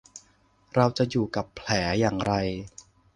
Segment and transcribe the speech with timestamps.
[0.75, 1.69] เราจะอยู่กับแผล
[1.99, 2.33] อย่างไร?